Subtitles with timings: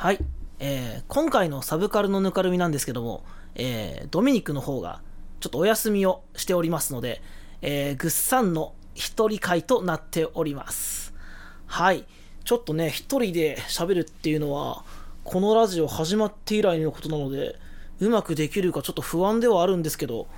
[0.00, 0.18] はい、
[0.60, 3.22] えー今回のサブカルのぬかるみなんですけども、
[3.54, 5.02] えードミニクの方が
[5.40, 7.20] ちょっとお休みをしておりますので、
[7.60, 11.12] えー、ぐっさんの一人会となっております。
[11.66, 12.06] はい、
[12.44, 14.84] ちょっとね、一人で喋るっていうのは、
[15.22, 17.56] このラジオ始まって以来のことなので、
[17.98, 20.28] うまくできるかちょっと不安ではあるんですけど、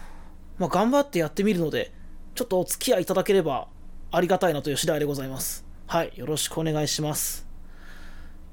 [0.58, 1.92] まあ、頑張ってやってみるので、
[2.34, 3.68] ちょっとお付き合いいただければ
[4.10, 5.64] ありがたいなという次第でございます。
[5.86, 7.51] はい、よろしくお願いします。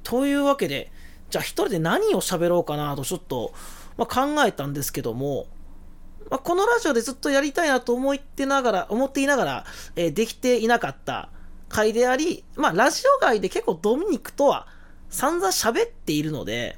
[0.04, 0.92] というわけで、
[1.30, 3.54] じゃあ一人で何を喋ろうかなとちょっと、
[3.98, 5.48] まあ、考えたんですけども、
[6.30, 11.30] まあ、このラジオでずっとやりたいなと思ってながら、思っていながら、えーできていなかった
[11.70, 14.68] 回であり、まあ、ラジオ外で結構ドミニクとは
[15.10, 16.78] 散々喋っているので、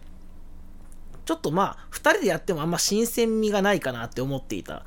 [1.25, 4.85] ちょっとまあ、二人でやってもあんま新鮮味がないかなって思っていた、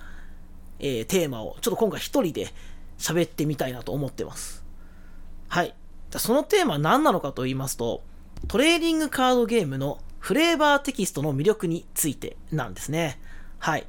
[0.78, 2.48] えーテーマを、ちょっと今回一人で
[2.98, 4.64] 喋ってみたいなと思ってます。
[5.48, 5.68] はい。
[5.68, 8.02] じゃあそのテーマは何なのかと言いますと、
[8.46, 13.20] トレーディングカードゲームのフレーバーテキストの魅力についてなんですね。
[13.58, 13.86] はい。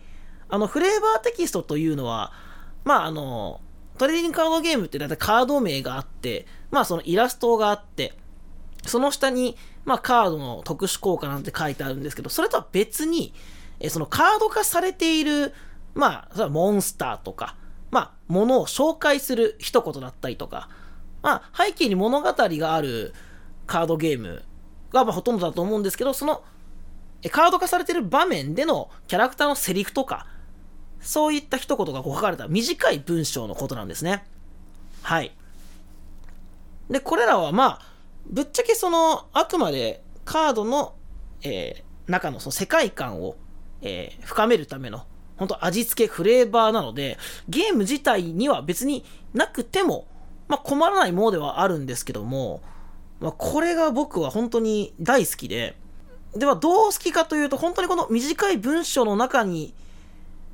[0.50, 2.34] あの、フレーバーテキストというのは、
[2.84, 3.62] まあ、あの、
[3.98, 8.14] トレーディングカードゲームって大体カード名があって、まあ、そのイラストがあって、
[8.86, 13.34] その下に、まあ、カードの特殊効果なんて書いてあるんですけど、それとは別に、
[13.80, 15.54] えそのカード化されている、
[15.94, 17.56] まあ、モンスターとか、
[17.92, 20.70] まあ、ものを紹介する一言だったりとか、
[21.22, 23.14] まあ、背景に物語がある
[23.66, 24.44] カードゲーム
[24.92, 26.44] がまほとんどだと思うんですけど、その
[27.32, 30.28] カード化されてる場面でのキャラクターのセリフとか、
[31.02, 34.26] そういった一言がこう書かれた短い文章のことなんですね。
[35.02, 35.36] はい。
[36.90, 37.82] で、これらはまあ、
[38.28, 40.96] ぶっちゃけその、あくまでカードの、
[41.44, 43.36] えー中のその世界観を、
[43.82, 45.06] えー深めるための、
[45.38, 47.18] 本当味付け、フレーバーなので、
[47.50, 50.08] ゲーム自体には別になくても、
[50.48, 52.62] まあ困らないものではあるんですけども、
[53.20, 55.76] まあこれが僕は本当に大好きで、
[56.36, 59.74] ではどう好きかというと、本当にこの短い文章の中に、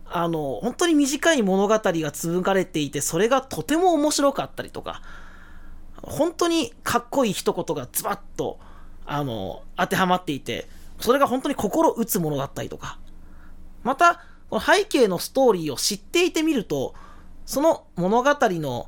[0.05, 5.01] あの、本当に短い物語が紡がれていて、それがとても面白かったりとか、
[6.03, 8.59] 本当にかっこいい一言がズバッと、
[9.05, 10.67] あの、当てはまっていて、
[10.99, 12.99] それが本当に心打つものだったりとか、
[13.83, 16.93] また、この背景のストーリーを知っていてみると、
[17.45, 18.87] その物語の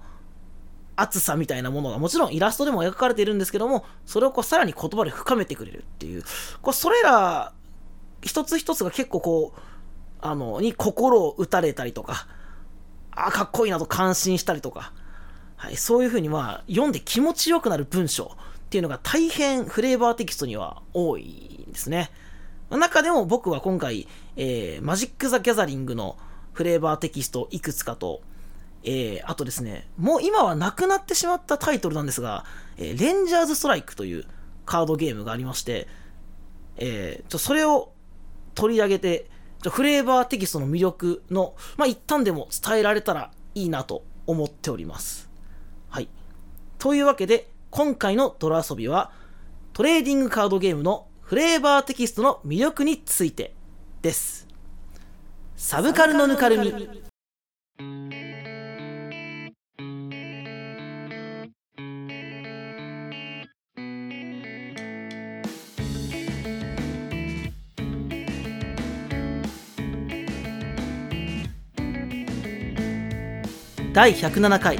[0.95, 6.23] 熱さみたいなものがもちろんイラストでも描かれているんですけども、それをこうさらに言葉で深めてくれるっていう、
[6.61, 7.53] こうそれら
[8.21, 9.59] 一つ一つが結構こう、
[10.21, 12.27] あの、に心を打たれたりとか、
[13.11, 14.93] ああ、かっこいいなと感心したりとか、
[15.57, 22.11] はい、そういうふうにまあ、読んで気持ちよくなる文章っていうのが大変フレーバーテキストには多いんですね。
[22.69, 26.17] 中でも僕は今回、えーマジック・ザ・ギャザリングの
[26.53, 28.21] フレーバーテキストいくつかと、
[28.83, 32.45] えーあとですね、もう今はなくなってしまったタイトルなんですが、
[32.77, 34.25] えーレンジャーズ・ストライクという
[34.65, 35.87] カードゲームがありまして、
[36.77, 37.93] えーちょそれを
[38.55, 39.29] 取り上げて、
[39.61, 45.29] ちょフレーバーテキストの魅力の、まあ、一旦でも伝えられたらいいなと思っております。
[45.89, 46.09] はい。
[46.79, 49.11] というわけで、今回の泥遊びは、
[49.71, 53.55] トレーディングカードゲームのフレーバーテキストの魅力について
[54.01, 54.47] です。
[55.55, 58.32] サブカルのぬかるみ。
[73.93, 74.79] 第107回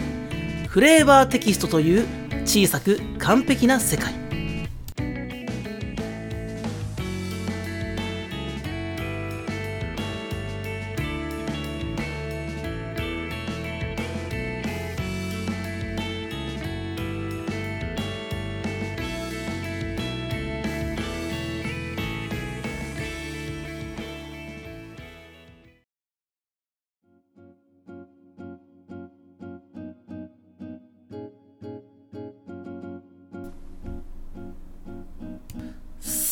[0.67, 2.07] フレーバーテキストという
[2.45, 4.22] 小さく完璧な世界。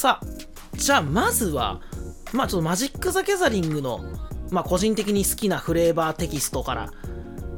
[0.02, 0.20] さ。
[0.22, 0.26] あ
[0.74, 1.80] じゃあまずは
[2.34, 4.04] まあちょっとマジック・ザ・ギャザリングの
[4.50, 6.92] まあ個人的に好きなフレーバーテキストから、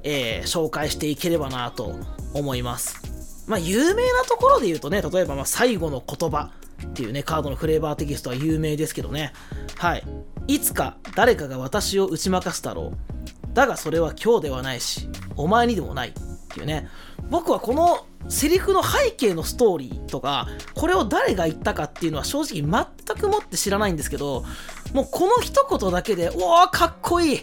[0.04, 1.96] えー紹介していければなと
[2.34, 3.46] 思います。
[3.48, 6.52] まあ有名なところで言うとね例えばま最後の言葉
[6.86, 9.32] っていうねカードのフレーバーテキストは有名ですけどね。
[9.78, 10.04] はい。
[10.48, 13.54] いつか誰かが私を打ち負かすだろう。
[13.54, 15.08] だがそれは今日ではないし
[15.38, 16.14] お前にでもないっ
[16.50, 16.90] ていうね。
[17.34, 24.46] 僕はこのセリフの背景のストーリーとかこれを誰が言ったかっていうのは正直全くもって知らないんですけど
[24.94, 27.40] もうこの一言だけでおおかっこいい。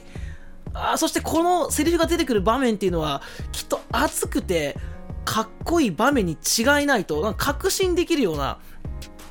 [0.74, 3.20] あそしてこのセリフが出てくる場面っていうのは
[3.50, 4.78] きっと熱くて
[5.24, 8.60] かっこいい場面に違いないとなんか確信できるような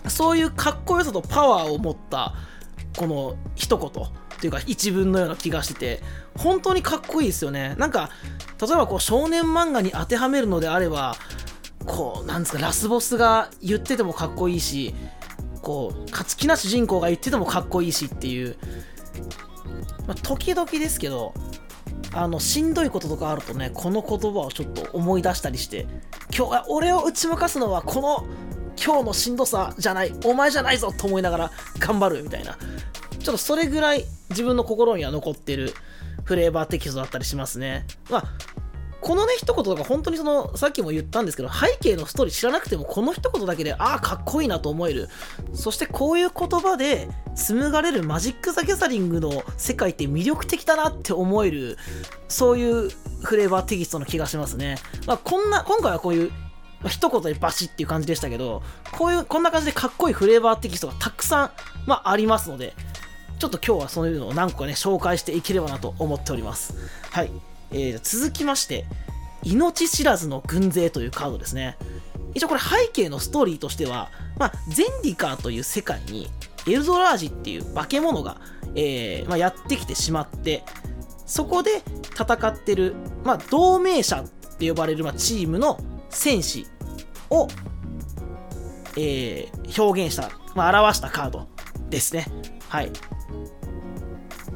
[0.09, 2.35] そういうかっこよさとパワーを持った
[2.97, 4.28] この一言。
[4.39, 6.01] っていうか一文のような気がしてて
[6.37, 7.75] 本当にかっこいいですよね。
[7.77, 8.09] なんか
[8.61, 11.15] 例えばこう少年漫画に当てはめるのであれば
[11.85, 14.95] こうなんですかラスボスが言っててもかっこいいし
[15.61, 18.55] こう勝ち気な主人公が言っててもかっこいいしっていう、
[20.07, 21.33] まあ、時々ですけど
[22.13, 25.85] あのしんどいこととかあるとねこの言葉をちょっと思い出したりして
[26.35, 28.25] 今日俺を打ち負かすのはこの
[28.81, 32.57] 今日のしんどさじゃないお前じゃないぞと思いながら頑張るみたいな。
[33.29, 35.75] ちょっとそれぐらい自分の心には残ってる
[36.23, 38.23] フレーバーテキストだったりしますねまあ
[39.01, 45.07] このね、一言とか本当にその、さっきも言ったんですけど、背景のストーリー知らなくても、この一言だけで、ああ、かっこいいなと思える。
[45.53, 51.77] そしてこういう言葉で紡がれるマジック・ザ・ギャザリングの世界って魅力的だなって思える、
[52.27, 52.89] そういう
[53.23, 54.75] フレーバーテキストの気がしますね。
[55.07, 56.31] まあ、こんな、今回はこういう、
[56.81, 58.61] ま、一言でバシッっていう感じでしたけど、
[58.91, 61.51] こういう、こんな感じでかっこいいフレーバーテキストがたくさん、
[61.85, 62.73] まあ、ありますので、
[63.39, 66.75] ちょっと今日はそういうのを何個かね、紹介していければなと思っております。
[67.09, 67.31] はい。
[67.71, 68.85] えー、続きまして、
[69.43, 71.77] 命知らずの軍勢というカードですね。
[72.33, 76.29] 一応これ背景のストーリーとしては、まあ、ゼンディカーという世界に
[76.67, 78.41] エルドラージっていう化け物が、
[78.75, 80.63] えー、まあ、やってきてしまって、
[81.25, 81.81] そこで
[82.13, 82.93] 戦ってる、
[83.23, 86.67] まあ、同盟者って呼ばれる、ま、チームの戦士
[87.29, 87.47] を、
[88.97, 91.47] えー、表現した、ま、表したカード
[91.89, 92.27] ですね。
[92.67, 92.91] はい。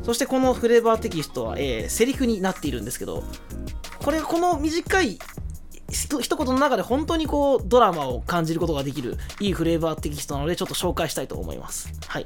[0.04, 3.24] そしてこのフレーバーテキストは、えー、セリフになっているんですけど、
[4.00, 5.18] これ、この短い
[5.90, 11.92] 一言の中で本当にこうドラマを感じることができるいいフレーバーテキストなのでちょっと紹介したいと思います。
[12.08, 12.26] はい。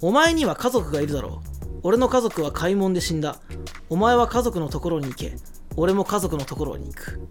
[0.00, 1.78] お前には家族がいるだろう。
[1.84, 3.38] 俺の家族は買い物で死んだ。
[3.88, 5.36] お前は家族のところに行け。
[5.76, 7.28] 俺も家族のところに行く。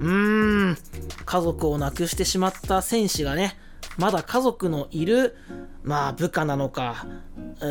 [0.00, 0.78] うーん。
[1.24, 3.56] 家族を亡くしてしまった戦士がね、
[3.98, 5.36] まだ家族のいる、
[5.82, 7.06] まあ部下なのか、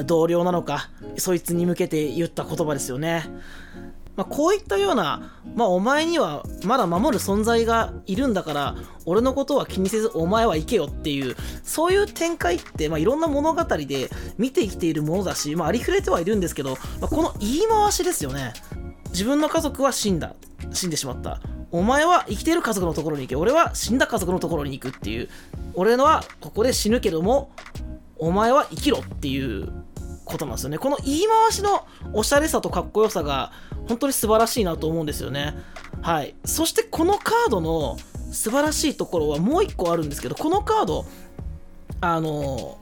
[0.05, 3.25] 同僚なのか、そいつに向けて言った言葉ですよね。
[4.19, 8.75] まあ、こういったような、まあ、お前にはまだ守る存在がいるんだから、
[9.05, 18.51] 俺のことは気にせずお前は行けよっていう、そういう展開って、まあ、いろんな物語で見てきているものだし、まあ、ありふれてはいるんですけど、まあ、この言い回しですよね。
[19.09, 20.35] 自分の家族は死んだ。
[20.71, 21.39] 死んでしまった。
[21.71, 23.35] お前は生きてる家族のところに行け。
[23.35, 25.29] 俺は死んだ家族のところに行くっていう。
[25.73, 27.51] 俺のはここで死ぬけども、
[28.17, 29.71] お前は生きろっていう
[30.25, 30.77] ことなんですよね。
[30.77, 33.51] この言い回しのおしゃれさとかっこよさが
[33.87, 35.55] 本当に素晴らしいなと思うんですよね。
[36.01, 36.35] はい。
[36.45, 37.97] そしてこのカードの
[38.31, 41.05] 素晴らしいところはもう一個あるんですけど、このカード、
[42.01, 42.77] あの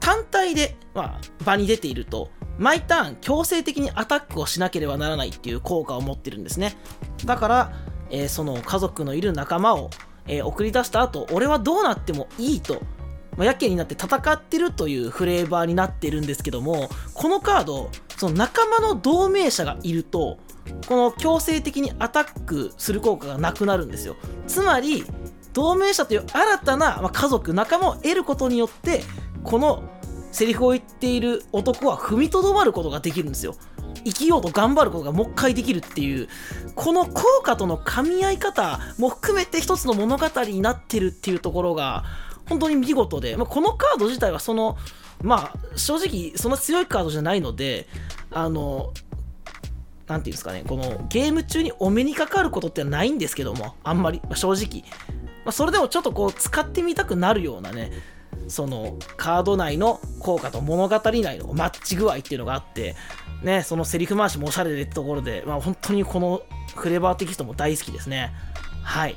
[0.00, 2.30] 単体で、まあ、場に出ていると、
[2.62, 6.76] 毎ターン強制的にアタックをしなければならないっていう効果を持ってるんですね。
[7.24, 7.72] だから、
[8.10, 9.90] えー、その家族のいる仲間を、
[10.26, 12.80] えー、送り出した後、俺はどうなってもいいと
[13.36, 20.38] まあ、やけになって戦ってるというフレーバーになってるんですけども、このカード、その仲間の同盟者がいると、
[20.86, 24.16] この強制的にアタックする効果がなくなるんですよ。
[24.46, 25.04] つまり、
[25.54, 29.02] 同盟者という新たな家族、仲間を得ることによって、
[29.44, 29.82] この
[30.32, 33.54] セリフを言っている男は踏みとどまることができるんですよ。
[34.04, 36.28] 生きようと頑張ることがもう一回できるっていう、
[36.74, 42.04] この効果との噛み合い方も含めて一つの物語になってるっていうところが、
[42.48, 44.76] 本当に見事で、まあ、このカード自体はその、
[45.22, 47.86] まあ、正直、そんな強いカードじゃないので、
[48.30, 48.92] あの、
[50.08, 54.82] なんていうんですかね、このゲーム中にお目にかかることってないんですけども、あんまり、まあ、正直。
[55.44, 57.92] まあ、それでもちょっとこう、使ってみたくなるようなね、
[58.48, 62.96] そのカード内の効果と物語内のマッチ具合っていうのがあって、
[63.42, 66.42] ね、そのセリフ回しもおしゃれでってところで、まあ、本当にこの
[66.76, 68.32] クレバーテキストも大好きですね。
[68.82, 69.16] はい。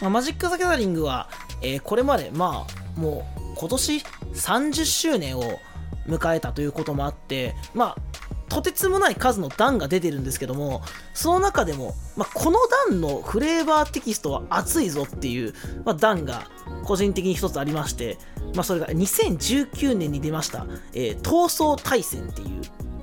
[0.00, 1.28] まあ、マジック・ザ・ギャザリングは、
[1.62, 3.96] えー、これまで、まあ、もう今年
[4.34, 5.58] 30周年を
[6.06, 8.02] 迎えたということもあって、まあ、
[8.48, 10.82] とてつもない数の段が出てるんですけども、
[11.14, 16.48] その中でも、まあ、この段のフレーバーテキストは熱いぞっていう、まあ、段が
[16.84, 18.18] 個人的に一つありまして、
[18.54, 22.62] まあ、それが2019年に出ました、えー、闘争対戦っていう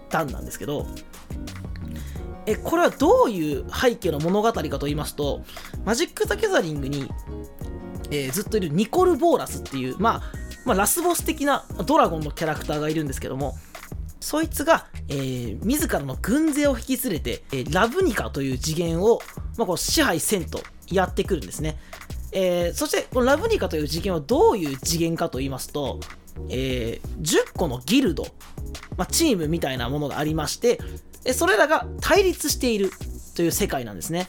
[0.09, 0.87] 段なんですけど、
[2.45, 5.43] えこれはどういう背景の物語かと言いますと、
[5.85, 7.09] マジック・ザ・ギャザリングに、
[8.11, 10.21] えー、ずっといるニコル・ボーラスっていう、まあ、
[10.65, 13.55] まあ、ラスボス的なドラゴンのキャラクターがいるんですけども、
[14.23, 19.19] そいつが、えー、自らの軍勢を引き連れて、えー、ラブニカという次元を、
[19.57, 21.77] まあ、こう支配せんとやってくるんですね。
[22.31, 25.99] えー、そして、このラブニカという次元はどういう次元かと言いますと、
[26.49, 28.23] えー、10個のギルド、
[28.95, 30.79] まあ、チームみたいなものがありまして、
[31.33, 32.91] それらが対立している
[33.35, 34.27] という世界なんですね。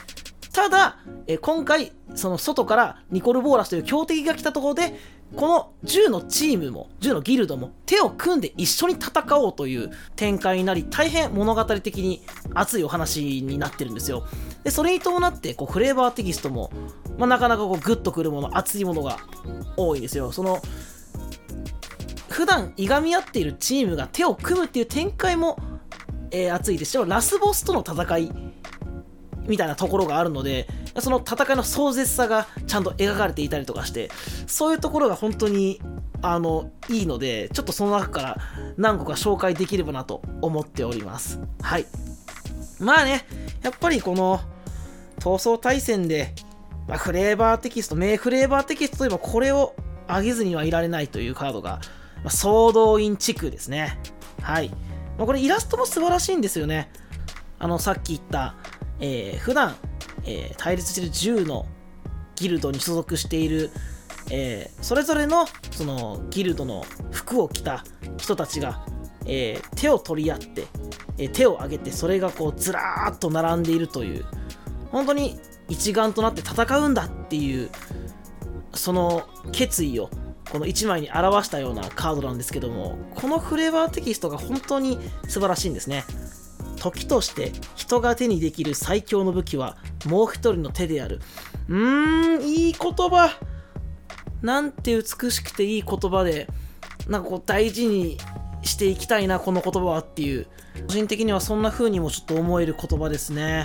[0.55, 4.95] ただ、え今回、その外からニコル・ボーラスという強敵が来たところで、
[5.35, 12.23] この10のチームも、10のギルドも手を組んで一緒に戦おうという展開になり、大変物語的に
[12.55, 14.29] 熱いお話になってるんですよ。
[14.63, 16.71] で、それに伴って、こう、フレーバーテキストも、
[17.19, 19.19] まあ、なかなかこう、グッとくるもの、熱いものが
[19.77, 20.31] 多いんですよ。
[20.31, 20.63] その、
[22.29, 25.59] 普段いがみ合っているチームが手を組むっていう展開も、
[26.31, 28.55] えー、熱いですし、ラスボスとの戦い
[29.47, 34.11] みたいなところがあるので、その戦いの壮絶さがちゃんと描かれていたりとかして、
[34.47, 35.81] そういうところが本当に、
[36.23, 38.39] あの、いいので、ちょっとその中から
[38.77, 41.41] 何個か紹介できればなと思っております。
[41.61, 41.87] はい。
[42.81, 43.27] まあね、
[43.63, 44.41] やっぱりこの、
[45.19, 46.35] 闘争対戦で、
[46.89, 49.75] まあ、フレーバーテキスト、名フレーバーテキストといえばこれを
[50.09, 51.81] 上げずにはいられないというカードが、
[52.17, 53.99] まあ、総動員地区ですね。
[54.43, 54.69] はい。
[55.17, 56.91] まあ、これイラストも素晴らしいんですよね。
[57.59, 58.55] あの、さっき言った、
[59.01, 59.77] えー、普段、
[60.25, 61.67] えー、対立している10の
[62.37, 63.71] ギルドに所属している、
[64.31, 67.85] えー、それぞれのそのギルドの服を着た
[68.17, 68.85] 人たちが、
[69.27, 70.67] えー、手を取り合って、
[71.19, 74.25] え手を挙げてそれがこうずらーっと並んでいるという
[74.91, 77.71] 本当に一丸となって戦うんだっていう
[78.75, 80.11] その決意を
[80.51, 84.99] この1枚に表したようなカードなんですけどもこのフレーバーテキストが本当に
[85.29, 86.05] 素晴らしいんですね。
[86.85, 91.23] 時として人が手にできる最強の武器はもう一人の手である。
[91.67, 93.31] うーん、いい言葉。
[94.43, 96.47] なんて美しくていい言葉で、
[97.09, 98.19] なんかこう大事に
[98.61, 100.47] していきたいな、この言葉はっていう。
[100.87, 103.65] 個人的にはそんな風にもちょっと思える言葉ですね。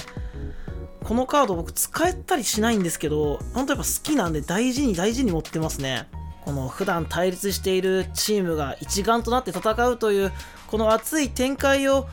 [1.04, 6.08] このカード僕使えたりしないんですけど、本当やっぱ好きなんで大事に大事に持ってますね。
[6.46, 10.32] この普段対立しているチームが一丸となって戦うという
[10.68, 12.08] この熱い展開を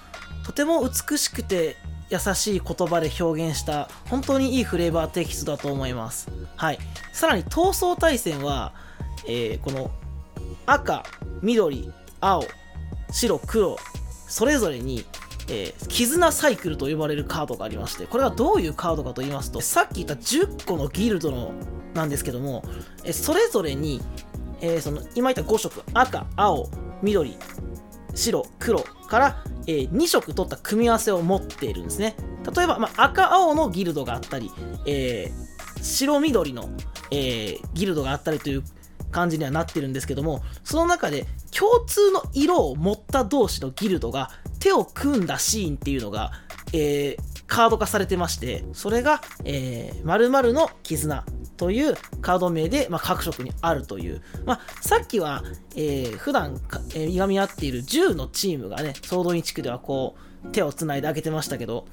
[0.46, 1.74] とても美しくて
[2.08, 6.28] 優しい言葉で表現した本当にいいフレーバーテキストだと思います。
[6.54, 6.78] はい。
[7.12, 8.72] さらに闘争対戦は、
[9.26, 9.90] えー、この
[10.66, 11.04] 赤、
[11.42, 12.44] 緑、青、
[13.10, 13.76] 白、黒、
[14.28, 15.04] それぞれに、
[15.48, 21.54] えー、絆サイクルと呼ばれるカードがありまして、これはどういうカードかと言いますと、さっき言った10個のギルドの
[21.92, 22.62] なんですけども、
[23.02, 24.00] えー、それぞれに、
[24.60, 26.70] えー、その今言った5色、赤、青、
[27.02, 27.36] 緑、
[28.16, 32.16] 白、黒から、えー、2色取った組み合わせを持っているんですね。
[32.56, 34.50] 例えば、まあ、赤、青のギルドがあったり、
[34.86, 36.68] えー、白、緑の、
[37.10, 38.64] えー、ギルドがあったりという
[39.12, 46.32] 感じにはなってるんですけども、その中で共通の色を持った同士のギルドが手を組んだシーンっていうのが、
[46.72, 51.24] えー、カード化されてまして、それが、えー、〇〇の絆
[51.56, 54.22] というカード名で、まあ、各色にあるという。
[54.44, 55.42] まあ、さっきは、
[55.74, 56.60] えー、普段
[56.94, 61.86] えー、いがみ合っている10のチームがね、総動員地区ではこう、手をつないで開けてましたけど、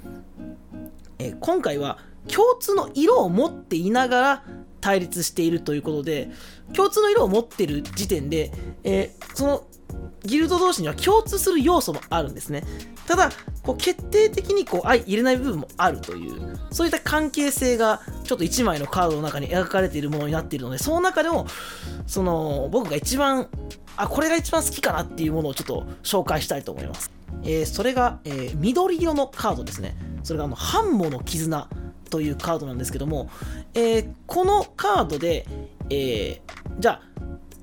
[1.20, 4.44] えー、今回は共通の色を持っていながら
[4.82, 6.30] 対立しているということで、
[6.74, 8.52] 共通の色を持ってる時点で、
[8.84, 9.64] えー、その
[10.24, 12.64] ギルド同士には共通する要素もあるんですね。
[13.08, 13.30] ただ、
[13.62, 21.48] こう決定的にこう相入れない部分もあるという、そういった関係性がちょっと1枚のカードの中に描かれているものになっているので、その中でも、
[22.08, 23.48] その僕が一番、
[23.98, 27.12] あ、これが一番好きかなっていうものをちょっと紹介したいと思います。
[27.44, 29.96] えー、それが、えー、緑色のカードですね。
[30.24, 31.68] それがあの、ハンモの絆
[32.10, 33.30] というカードなんですけども、
[33.74, 35.46] えー、このカードで、
[35.90, 36.42] え
[36.80, 37.13] じゃあ、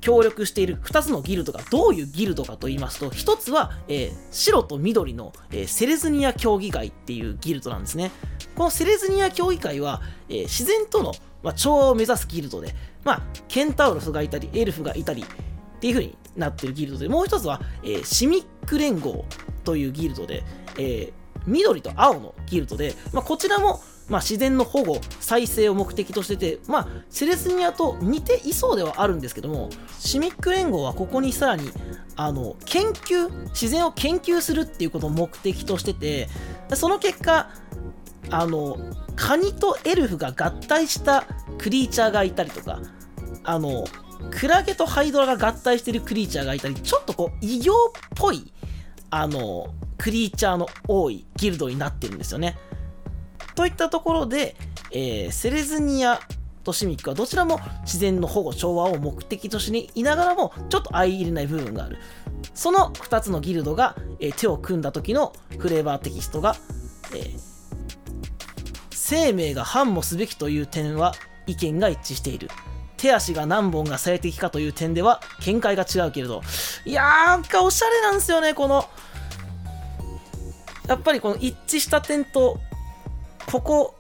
[0.01, 8.11] 協力している2つのギルドがどういうギルドかと言いますと、1つは、えー、白と緑の、えー、セレズニア競技会っていうギルドなんですね。
[8.55, 19.25] このセレズニア競技会は、えー、自然との、まあ、調和を目指すギルドで、まあ、ケンタウロスがいたり、エルフがいたりっていう風になってるギルドで、もう1つは、えシミック連合
[19.65, 20.43] というギルドで、
[20.79, 21.13] え
[21.47, 23.81] 緑と青のギルドで、まあ、こちらも
[24.11, 31.71] まあ、自然の保護、再生を目的としてて、まあ、セレスニアと似ていそうではあるんですけども、シミック連合はここにさらに、
[32.17, 36.29] あの、研究、自然を研究するっていうことを目的としてて、
[36.75, 37.51] その結果、
[38.31, 38.77] あの、
[39.15, 41.25] カニとエルフが合体した
[41.59, 42.81] クリーチャーがいたりとか、
[43.45, 43.85] あの、
[44.33, 47.73] クラゲとハイドラが合体しているクリーチャーがいたり、ちょっとこう、異形っ
[48.17, 48.53] ぽい、
[49.11, 52.59] あの、クリーチャーの多いギルドになってるんですよね。
[53.55, 54.57] といったところで、
[54.91, 56.21] えー、セレズニア
[56.65, 61.99] とシミックはどちらも自然の保護調和を目的としていながらもちょっと相入れない部分がある。
[62.55, 66.57] その2つのギルドが、えー、手を組んだ時のフレーバーテキストが、
[67.15, 67.39] えー、
[68.91, 71.15] 生命が反もすべきという点は
[71.47, 72.49] 意見が一致している。
[72.97, 76.43] 手足が何本が最適かという点では見解が違うけれど。
[76.85, 78.85] いやーなんかおしゃれなんですよねこの。
[80.87, 82.59] やっぱりこの一致した点と
[83.51, 83.95] ここ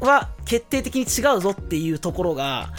[0.00, 2.70] は決定的に違うぞっていうところが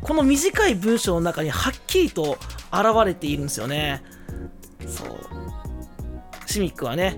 [0.00, 2.38] この短い文章の中にはっきりと
[2.72, 4.02] 現れているんですよね。
[4.86, 5.18] そう。
[6.46, 7.16] シミックはね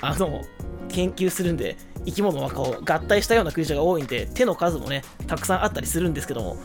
[0.00, 0.42] あの
[0.88, 6.56] 研究するんで生き物はこう合体したようなクリーチャーが多いんで手の数もねたくさんあったりするんですけども、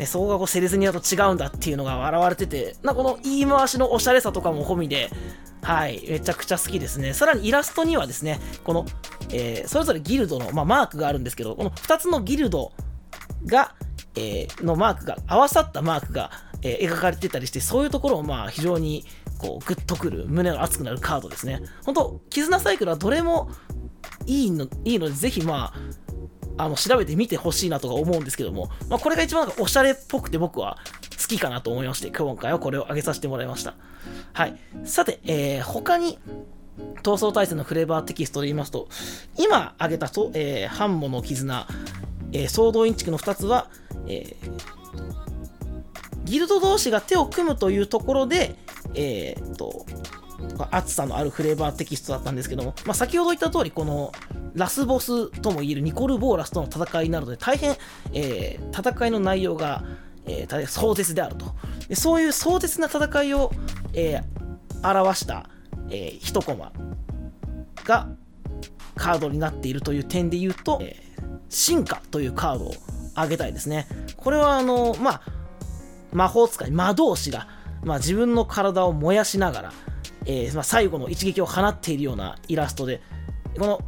[0.00, 5.10] ね、そこがセレズニアと違うんだっていうのが現れててなこの言い回しのおしゃれさとかも込みで
[5.60, 7.12] はいめちゃくちゃ好きですね。
[7.12, 8.86] さらにイラストにはですねこの、
[9.30, 12.72] えー、それぞれギルドの、まあ、マークがあるんですけどこの2つのギルド
[13.44, 13.74] が、
[14.16, 16.30] えー、のマークが合わさったマークが、
[16.62, 19.04] えー、描かれてたりしてそういうところをまあ非常に
[19.36, 21.60] こうグッとくる胸が熱くなるカードですね。
[21.84, 23.50] 本当絆サイクルはどれも
[24.24, 26.09] いいのいいので、ぜひまあ、
[26.56, 30.78] あの調べてみてほしいなとか思うんですけども、まあ、これが一番なんかおしゃれっぽくて僕は
[31.20, 33.74] 好きかなと思いまして、今回はこれを上げさせてもらいました。
[34.32, 34.58] はい。
[34.84, 36.18] さて、えー、他に、
[37.02, 38.88] 闘争対戦のフレーバーテキストで言いますと、
[39.36, 41.66] 今挙げたと、えー、ハンモの絆、
[42.32, 43.68] えー、総動員地区の2つは、
[44.06, 44.50] えー、
[46.24, 48.56] ギルド同士が手を組むというところで、
[48.94, 49.84] えー、っと、
[50.70, 54.12] 熱さのあるフレーバーテキストだったんですけども、まあ、先ほど言った通り、この
[54.54, 57.76] ラスボスともいえるニコル・ボーラスとの戦いなので、大変、
[58.12, 59.84] えー、戦いの内容が、
[60.26, 61.46] えー、大変壮絶であると。
[61.88, 63.52] でそういう壮絶な戦いを、
[63.94, 65.48] えー、表した、
[65.90, 66.72] えー、一コマ
[67.84, 68.08] が
[68.94, 72.74] カードになっているという点で言うと、えー、進化というカードを
[73.14, 73.86] 挙げたいですね。
[74.16, 75.22] これは、あの、まあ、
[76.12, 77.48] 魔法使い、魔導士が、
[77.82, 79.72] まあ、自分の体を燃やしながら、
[80.26, 83.00] えー、まあ、最後の一撃を放っているようなイラストで、
[83.58, 83.80] この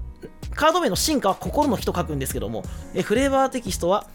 [0.55, 2.63] カード名の進化は心の人書くんですけども、
[2.95, 4.07] えフレーバーテキストは、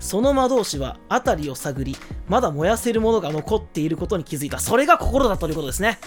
[0.00, 1.96] その魔導士は辺りを探り、
[2.28, 4.58] まだ燃やせるものが残っていることに気づいた。
[4.58, 5.98] それが心だということですね。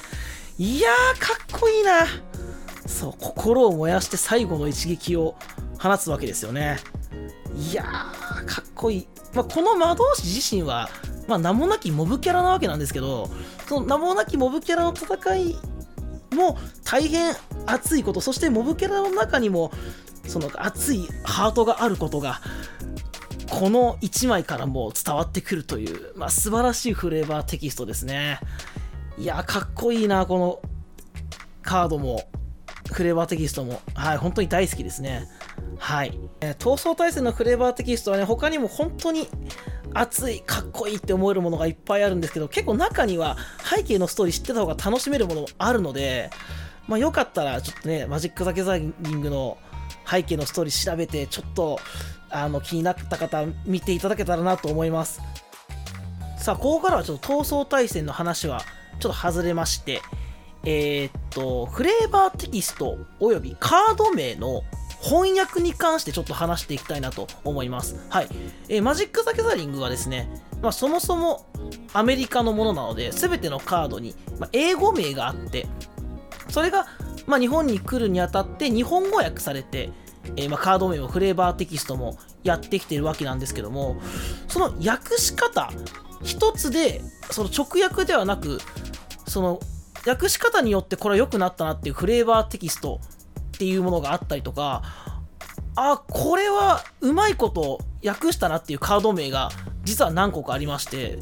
[0.57, 2.05] いやー、かっこいいな。
[2.85, 5.35] そう、心を燃やして最後の一撃を
[5.79, 6.77] 放つわけですよね。
[7.55, 9.07] いやー、かっこいい。
[9.33, 10.89] まあ、この魔導士自身は、
[11.31, 13.29] まあ、名もなきモブキャラなわけなんですけど、
[13.67, 15.55] その名もなきモブキャラの戦い
[16.35, 17.33] も大変
[17.65, 19.71] 熱いこと、そしてモブキャラの中にも、
[20.27, 22.41] その熱いハートがあることが、
[23.49, 28.39] この1枚からも伝わってくるという、まあ、素晴らしいフレーバーテキストですね。
[29.17, 30.61] いや、かっこいいな、この
[31.61, 32.23] カードも、
[32.91, 35.27] フレーバーテキストも、はい、本当に大好きですね。
[35.77, 36.19] はい。
[36.41, 39.27] えー、闘争対戦のフレーバーテキストはね、他にも本当に
[39.93, 46.29] 熱い、かっこいいって思えるものがいっぱいあるんですけど、結構中には背景のストーリー知ってた方が楽しめるものもあるので、
[46.87, 49.57] まあ、よかったらちょっとね、マジック・ザ・ギャザリングの
[50.09, 51.79] 背景のストーリー調べて、ちょっと
[52.29, 55.21] あの気になった方、見ていただけたらなと思います。
[56.37, 58.61] さあ、ここからはちょっと闘争対戦の話は
[58.99, 60.01] ちょっと外れまして、
[60.63, 64.63] えー、っと、フレーバーテキストおよびカード名の
[65.01, 67.95] 翻訳に関してちょっと話していきたいなと思います。
[68.09, 68.27] はい。
[68.69, 70.29] えー、マジック・ザ・ギャザリングはですね、
[70.61, 71.47] まあ、そもそも
[71.93, 75.67] アメリカのものなので、全てのカードに、まあ、英語名があって、
[76.49, 76.85] それが、
[77.25, 79.91] まあ、日本に来るにあたって日本語訳されて、
[80.35, 83.99] えー、まあ、カード名もフレーバーテキストもやってきてるわけなんですけども、
[84.47, 85.71] その訳し方
[86.23, 88.59] 一つで、その直訳ではなく、
[89.27, 89.59] その
[90.05, 92.99] 訳し方によってこれは良くなったなっていうフレーバーテキスト
[93.61, 94.81] っていうものがあったりとか、
[95.75, 99.51] あ、これはうまいこと訳したなっていうカード名が
[99.83, 101.19] 実は何個かありまして、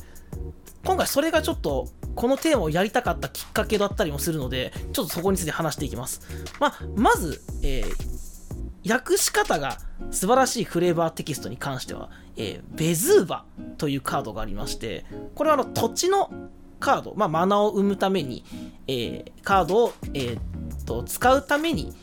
[0.86, 6.22] 今回それがちょっとこのテーマをやりたかったきっかけだったりもするので、ちょっとそこについて話していきます。
[6.62, 9.78] まあ、まず、えー、訳し方が
[10.10, 13.44] 素晴らしいフレーバーテキストに関しては、えー、ベズーバ
[13.78, 16.32] というカードがありまして、これはあの土地の
[16.80, 18.46] カード、まあ、マナを生むために、
[18.88, 20.40] えー、カードを、えー、
[20.86, 21.94] と使うために、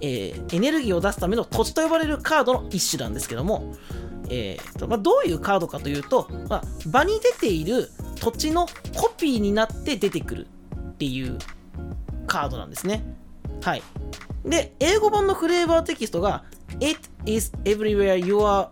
[0.00, 3.74] えー、エネルギーを出すための土地と呼ばれるカードの一種なんですけども、
[4.28, 11.38] えーとまあ、どういうカードかというと、まあ、場に出ている土地のコピーになって出てくるっていう
[12.26, 13.04] カードなんですね。
[13.62, 13.82] はい。
[14.44, 16.44] で、英語版のフレーバーテキストが
[16.80, 18.68] It is everywhere you are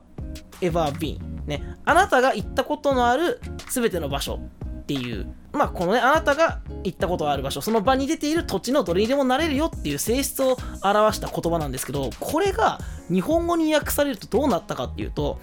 [0.60, 1.62] ever been、ね。
[1.84, 4.40] あなたが行ったことのある全ての場所
[4.84, 15.38] っていうまあ、このね、あなたが行ったことがある場所、その場に出ている土地のどれにでもなれるよっていう性質を表した言葉なんですけど、これが日本語に訳されるとどうなったかっていうと、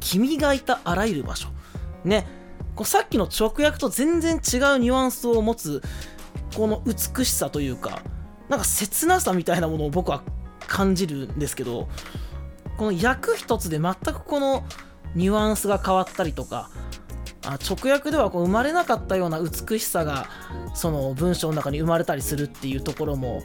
[0.00, 1.48] 君がいたあらゆる場所。
[2.04, 2.26] ね。
[2.74, 5.82] こうさっきの直訳と全然違うニュアンスを持つ、
[6.56, 8.02] この美しさというか、
[8.48, 10.22] なんか切なさみたいなものを僕は
[10.66, 11.88] 感じるんですけど、
[12.76, 14.64] この訳一つで全くこの
[15.14, 16.70] ニュアンスが変わったりとか、
[17.48, 20.26] あ直訳ではこう生まれなかったような美しさが
[20.74, 23.42] その文章の中に生まれたりするっていうところも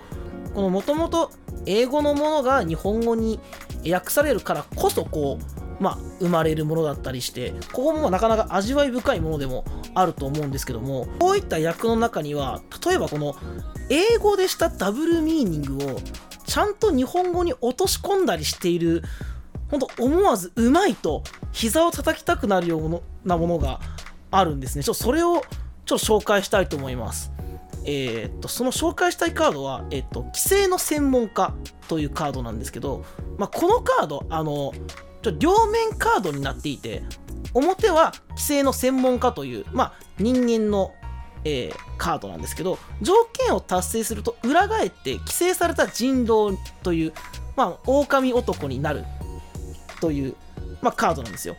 [0.53, 1.31] このもともと
[1.65, 3.39] 英語のものが日本語に、
[3.89, 5.39] 訳されるからこそこ
[5.79, 13.35] う、まあ、生まれるものだったりしてここもなかなか味わい深いものでもあると思うんですけどもこういった訳の中には例えばこの
[13.89, 15.99] 英語でしたダブルミーニングを
[16.45, 19.03] ちゃんと日本語に落とし込んだりしている
[19.69, 23.81] 本当思わずうまいと膝を叩きたくなるようなものが
[24.37, 24.83] あるんですね。
[24.83, 25.43] ちょっとそれを
[25.85, 27.31] ちょっと紹介したいと思います。
[27.85, 31.53] えー、っとその紹介したいカードは、えー、っと規制の専門家
[31.87, 33.03] というカードなんですけど、
[33.37, 34.73] まあ、このカードあの
[35.21, 37.03] ちょ両面カードになっていて
[37.53, 40.93] 表は規制の専門家という、まあ、人間の、
[41.43, 47.13] えー、カードなんですけど条件を達成すると裏返って規制された人狼という、
[47.55, 49.03] まあ、狼男になる
[49.99, 50.35] という、
[50.81, 51.55] まあ、カードなんですよ。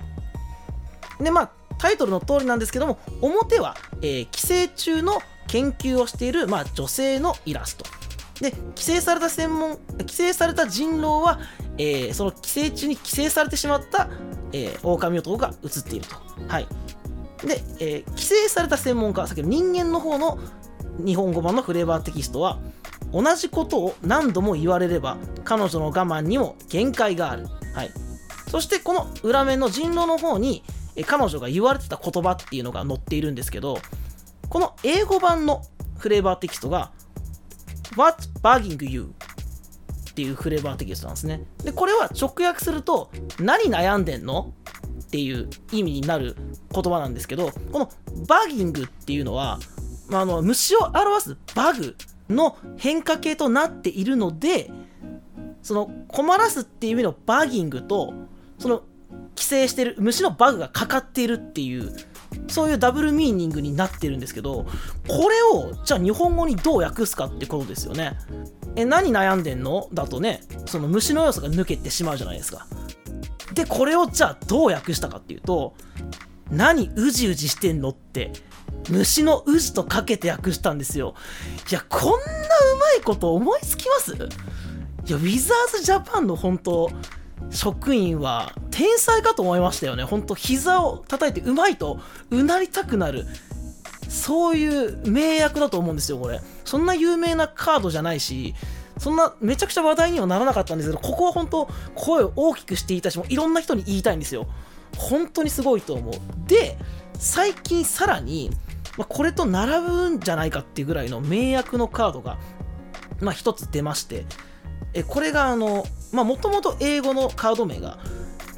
[1.20, 1.50] でまあ
[1.84, 7.84] タイトルの通りなんですけども表は、えー、規制中の研究をしている、まあ、女性のイラスト。
[8.40, 11.38] で規制された専門規制された人狼は、
[11.76, 14.08] えー、その規制中に規制されてしまった、
[14.52, 16.16] えー、狼男が映っていると。
[16.48, 16.66] はい。
[17.44, 20.38] で、えー、規制された専門家先ほど人間の方の
[21.04, 22.60] 日本語版のフレーバーテキストは
[23.12, 27.90] 同じことを何度も言われれば彼女の我慢にも限界がある、はい、
[28.48, 30.64] そしてこの裏面の人狼の方に
[31.02, 33.78] 彼女が言われてた言葉っていうのが載っているんですけど
[34.48, 35.62] この英語版の
[35.98, 36.92] フレーバーテキストが
[37.96, 39.14] What's bugging you?
[40.10, 41.42] っていうフレーバーテキストなんですね。
[41.64, 44.52] で、これは直訳すると何悩んでんの？
[45.02, 46.36] っていう意味になる
[46.72, 47.90] 言葉なんですけど、この
[48.28, 49.58] バギングっていうのは、
[50.08, 51.96] まあ、あの虫を表すバグ
[52.28, 54.70] の変化形となっているので、
[55.62, 58.12] その困らすっていう意味のバギングと、
[58.58, 58.82] その
[59.34, 61.92] 寄生してる虫のバグがかかっているっていう
[62.48, 64.66] そういうダブルミーニングになってるんですけど
[65.08, 68.16] これをじゃあ日本語にどう訳すかってことですよね。
[68.76, 69.88] え何悩んでんの？
[69.92, 72.66] だとねその虫の要素が抜けてしまうじゃないですか。
[73.54, 75.74] でこれをじゃあどう訳したかっていうと
[76.50, 78.32] 何うじうじしてんのって
[78.90, 81.14] 虫のうじとかけて訳したんですよ。
[81.70, 82.18] いやこんなう
[82.80, 84.14] まいこと思いつきます？
[84.14, 86.90] いやウィザーズジャパンの本当
[87.50, 90.02] 職員は天才かと思いましたよね。
[90.02, 93.24] ほんと膝を叩いてうまいとうなりたくなる。
[94.08, 96.40] そういう名役だと思うんですよ、これ。
[96.64, 98.52] そんな有名なカードじゃないし、
[98.98, 104.48] そんなめちゃくちゃ話題にはならなかったんですけど、ここは本当声を大きくしていたし、もういろんな人に言いたいんですよ。
[104.96, 106.14] 本当にすごいと思う。
[106.48, 106.76] で、
[107.16, 108.50] 最近さらに、
[108.98, 112.38] まあ、これと並ぶんじゃないかっていうぐらいの名役のカードが、
[113.20, 114.26] まあ、一つ出まして、
[114.94, 117.98] えこれがあの、まあ、もともと英語のカード名が、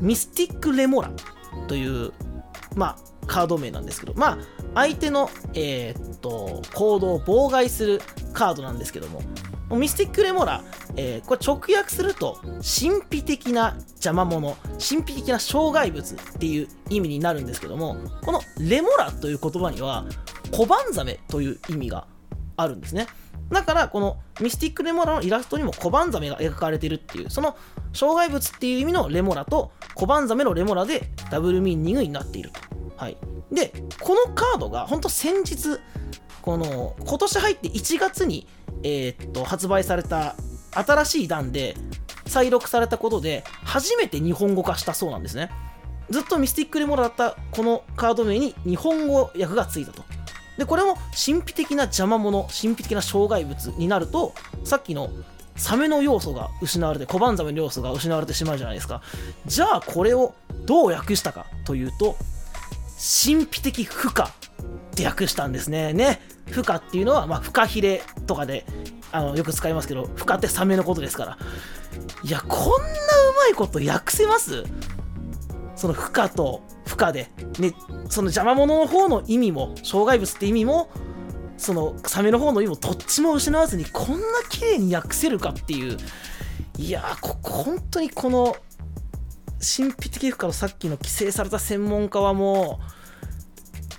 [0.00, 1.10] ミスティック・レモラ
[1.68, 2.12] という、
[2.74, 4.38] まあ、カード名なんですけど、まあ、
[4.74, 8.00] 相手の、えー、っと、行動を妨害する
[8.32, 9.22] カードなんですけども、
[9.70, 10.62] ミスティック・レモラ、
[10.96, 20.06] えー、これ直訳すると、神秘的な邪魔者、神秘的な障害物っていう意味になるんですけども、このレモラという言葉には、
[20.52, 22.06] 小判ザメという意味が
[22.56, 23.06] あるんですね。
[23.50, 27.56] だから、このミスティックレモラのイラストにも小判ザメが描かれてるっていう、その
[27.92, 32.60] 障害物っていう意味のレモラと小判ザメのレモラでダブルミーニングになっていると。
[32.96, 33.16] はい。
[33.52, 35.78] で、このカードが本当先日、
[36.42, 38.46] この今年入って1月に、
[38.82, 40.36] えー、っと発売された
[40.72, 41.76] 新しい段で
[42.26, 45.50] 再録されたことで初めて日本語化したそうなんですね。
[46.10, 50.04] ずっとミスティックレモラだったこのカード名に日本語訳がついたと。
[50.58, 55.10] で、これも神秘的な邪魔者、神秘的な障害物になると、さっきの
[55.56, 59.02] サメの要素が失われて、小判ザメの要素が失われてしまうじゃないですか。
[59.46, 60.34] じゃあこれを
[60.66, 62.16] どう訳したかというと、
[62.96, 64.28] 神秘的負荷っ
[64.94, 65.92] て訳したんですね。
[65.92, 66.20] ね。
[66.50, 68.64] 負荷っていうのは、まあ、フカヒレとかで
[69.12, 71.38] あのよく使いますけど、負荷ってサメのことですから。
[72.22, 72.70] いや、こんなう
[73.36, 74.64] まいこと訳せます？
[75.76, 77.74] その負荷と負荷で、ね、
[78.08, 80.88] その邪魔者の方の意味も、障害物って意味も、
[81.58, 85.96] そのサメの方の意味もどっちも失わずにこんな綺麗に訳せるかっていう、
[86.78, 88.56] いやー、こ本当にこの
[89.60, 92.80] 神秘的負荷のさっきの規制された専門家はも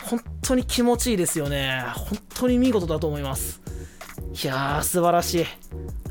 [0.03, 1.83] う、本当に気持ちいいですよね。
[1.95, 3.61] 本当に見事だと思います。
[4.43, 5.45] いやー、素晴らし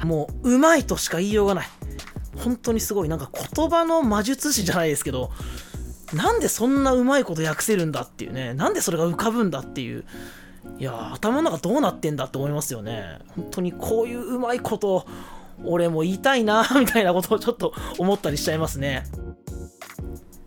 [0.02, 0.04] い。
[0.04, 1.66] もう、うまいとしか言いようがない。
[2.36, 3.08] 本当にすごい。
[3.08, 5.30] なんか言葉の魔術師じゃないですけど、
[6.12, 8.54] なんでそんなうまいこと訳せるんだっていうね。
[8.54, 10.04] なんでそれが浮かぶんだっていう。
[10.78, 13.18] いや頭の中どうなってんだって思いますよね。
[13.34, 15.06] 本当にこういううまいこと
[15.64, 19.04] 俺も言いたいな みたいなことをちょっと思ったりしちゃいますね。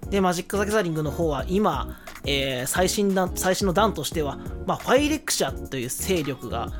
[0.10, 6.72] で、マジック・ザ・ギャザリングの方は今、えー、最新弾最新の弾としては、まあ、ファイレクシャという勢力が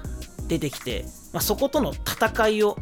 [0.48, 2.78] 出てきて、まあ、そことの戦いを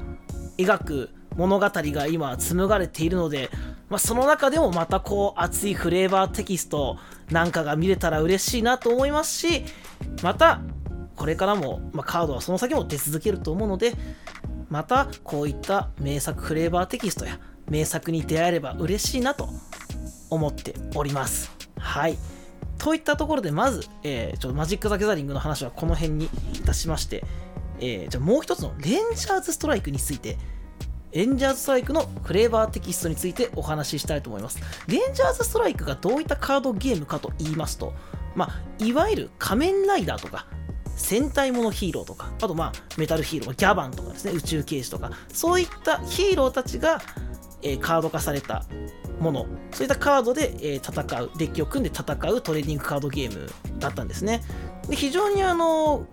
[0.57, 3.49] 描く物語が今紡がれているので、
[3.89, 6.97] まあ、その中でもまたこう熱いフレーバーテキスト
[7.31, 9.63] なんかが見れたら嬉しいなと思いますし
[10.23, 10.61] また
[11.15, 13.93] これからも、まあ、カードはその先も出続けると思うので
[14.69, 19.49] またこういった名作フレーバーテキストや名作に出会えれば嬉しいなと
[20.29, 21.51] 思っております。
[21.77, 22.17] はい。
[22.77, 27.23] といったところでまず、えー、ちょマジック・ザ・ギャザリングの話はこの辺にいたしまして、
[27.79, 30.37] えー、じゃもう一つのレンジャーズ・ストライクについて
[31.11, 34.59] レンジャーズストライクのフレーバーテキストについてお話ししたいと思います。
[34.87, 37.93] レンジャーズストライクがどういったカードゲームかと言いますと、
[38.35, 40.47] まあ、いわゆる仮面ライダーとか、
[40.95, 47.01] 戦隊ものヒーローとか、あとまあメタルヒーロー、ギャバンとかですね、宇宙刑事とか、そういったヒーローたちが、
[47.61, 48.65] えー、カード化された
[49.19, 54.43] もの、そういったカードで、えー、戦う、デッキを組んで戦うトレーディングカードゲームだったんですね。
[54.89, 56.05] で非常にあの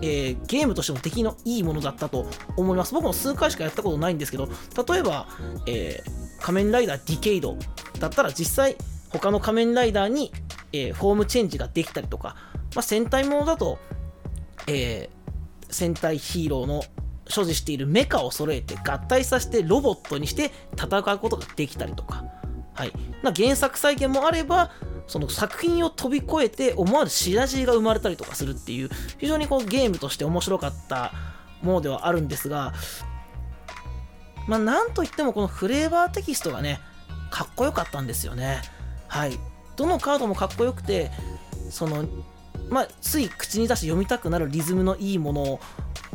[0.00, 2.26] えー、ゲームとしても出来のいいものだったと
[2.56, 2.94] 思います。
[2.94, 4.48] 僕も数回しかやったことないんですけど、
[4.88, 5.28] 例えば、
[5.66, 7.56] えー、仮面ライダーディケイド
[7.98, 8.76] だったら実際
[9.10, 10.32] 他の仮面ライダーに、
[10.72, 12.36] えー、フォームチェンジができたりとか、
[12.74, 13.78] まあ、戦隊ものだと、
[14.66, 15.10] え
[15.70, 16.84] 戦隊ヒーローの
[17.28, 22.24] 所持しているメカを揃えて合体させてロボットにして戦うことができたりとか、
[22.74, 24.70] はい、な原作再現もあれば
[25.06, 31.12] その作品を飛び越えて思わぬシナジーが生まれたりとかするっていう非常にこうゲームとして面白かった
[31.62, 32.72] ものではあるんですが
[34.48, 36.80] まあなんといってもこのフレーバーテキストがね
[37.30, 38.60] かっこよかったんですよね。
[39.08, 39.38] はい。
[39.76, 41.10] どのカードもかっこよくて
[41.70, 42.04] その
[42.68, 45.60] まあ、つい口に出して読みたくなるリズムのいいもの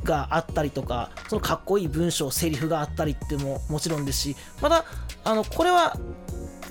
[0.04, 4.86] があったりとかそのかっこいい文章セリフがあったりってももちろんですしまた
[5.24, 5.96] あのこれは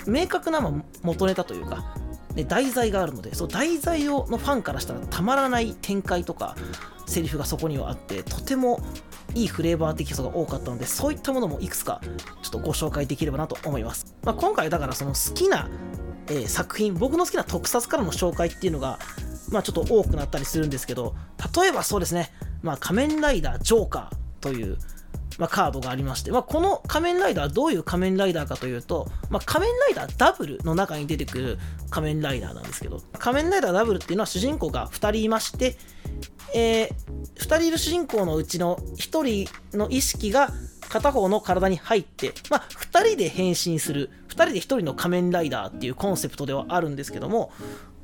[0.06, 0.60] 明確な
[1.02, 1.94] 元ネタというか
[2.36, 6.54] で題材があるのでその題材をのファンからしたらたまらない展開とか
[7.06, 8.80] セリフがそこにはあってとても
[9.34, 12.00] いいフレーバーテキストが多かったのでそういったものもいくつか
[12.42, 15.68] ちょっとご紹介できればなと思います、まあ、今回だからその好きな、
[16.28, 18.98] えー、作品僕の好きな特撮からの紹介っていうのが
[19.50, 21.14] まあちょっと多くなったりするんですけど
[21.58, 24.76] 例えばそうですねまあ仮面ライダージョーカーという
[25.38, 31.58] まあ、カードがありまして、まあ、この仮面ライダーはどういう仮面ライダーかというと、まあ、仮面ライダーダブルの中に出てくる
[31.90, 35.76] 仮面ライダーなんですけど、仮面ライダーダブルっていうのは主人公が2人いまして、
[36.54, 36.90] えー、
[37.36, 40.50] 2人いる主人公のうちの1人の意識が
[40.88, 47.52] 片方の体に入って、まあ、2人で変身する、2人で1人の仮面ライダーっていうコンセプトではあるんですけども、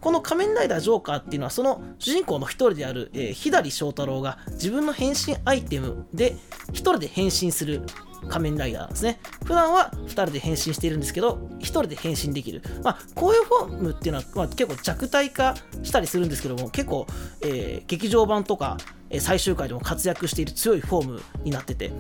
[0.03, 6.37] この仮面ライダージョーカーっていうのはその主人公の一人である、えー、左翔太郎が自分の変身アイテムで
[6.71, 7.83] 一人で変身する
[8.29, 9.21] 仮面ライダーですね。
[9.45, 12.63] 普段は2人で変身しているんですけど、1人で変身できる。
[12.83, 17.07] まあ、こういうフォームっていうのは、まあ、結構弱体化したりするんですけども、結構、
[17.41, 18.77] えー、劇場版とか、
[19.11, 21.91] えー、最終回でも活躍している強いフォームになってて、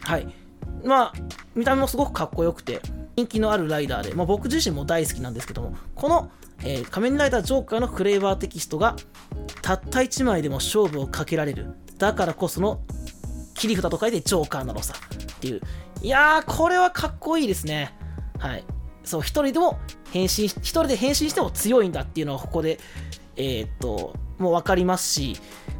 [0.00, 0.28] はい。
[0.84, 1.12] まあ、
[1.54, 2.80] 見た目もすごくかっこよくて、
[3.16, 6.30] 人気のあるライダーで、まあ、僕自身も大好きなんですけども、この
[6.64, 8.96] えー、仮面ライダージョーカーのフレーバーテキストが
[9.62, 11.74] たった1枚でも勝負をかけられる。
[11.98, 12.80] だからこその
[13.54, 15.60] 切り札と書いてジョーカーなのさっていう。
[16.02, 17.94] いやーこれはかっこいいですね。
[18.38, 18.64] はい。
[19.04, 19.78] そう一人でも
[20.12, 22.78] 変身一人で変身しても強いんだっていうのはここで
[23.36, 25.36] えー、っともう分かりますし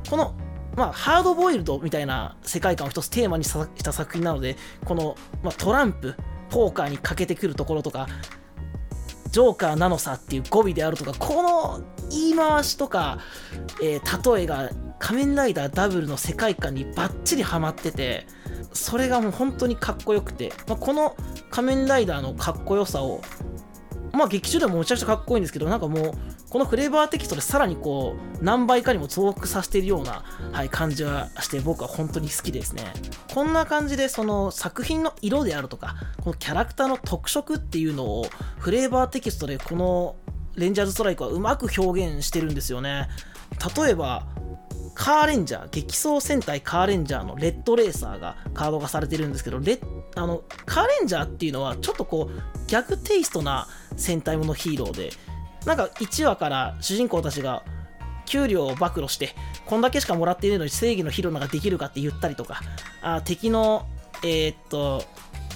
[0.08, 0.34] この
[0.78, 6.14] まあ、ハードボイルドみたいな世界観を一つテーマにした作品なので、この、まあ、トランプ、
[6.50, 8.06] ポーカーにかけてくるところとか、
[9.30, 13.18] ジョーカーなのさっていう語尾であるとか、この言い回しとか、
[13.82, 18.26] えー、例えが仮面ライダーダブルの世界観にバッチリハマってて、
[18.72, 21.16] それがもう本当にかっこよくて、まあ、この
[21.50, 23.20] 仮面ライダーのかっこよさを
[24.12, 26.12] まあ劇中でもむちゃくちゃかっこいいんですけど、なんかもう、
[26.50, 32.92] このフレーバーテキストでさらにこう、何倍かにも増幅させているような、はい、感じはして、僕は本当に好きですね。
[33.34, 38.26] こんな感じで、その作品の色であるとか、このキャラクターの特色っていうのを、
[38.58, 40.16] フレーバーテキストでこの
[40.56, 43.08] レンジャーズストライクはうまく表現してるんですよね。
[43.76, 44.26] 例えば、
[44.98, 49.78] カーレンジャー、激走戦隊カーレンジャーのレッドレーサーがカード化されてるんですけど、レ
[50.16, 55.10] あのカーレンジャーっていうのはちょっとこう逆テイストな戦隊ものヒーローで、
[55.66, 57.62] なんか1話から主人公たちが
[58.26, 62.60] 給料を暴露して、こんだけしかもらっているのに正義のヒーローなんかできるかって言ったりとか、
[63.00, 63.86] あ敵の、
[64.24, 65.04] えー、っと、